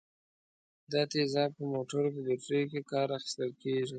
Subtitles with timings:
[0.91, 3.89] دا تیزاب په موټرو په بټریو کې کار اخیستل کیږي.